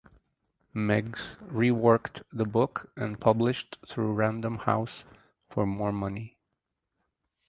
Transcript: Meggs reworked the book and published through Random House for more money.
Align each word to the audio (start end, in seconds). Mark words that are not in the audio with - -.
Meggs 0.73 1.35
reworked 1.43 2.23
the 2.33 2.43
book 2.47 2.91
and 2.97 3.19
published 3.19 3.77
through 3.87 4.13
Random 4.13 4.57
House 4.57 5.05
for 5.47 5.67
more 5.67 5.91
money. 5.91 6.39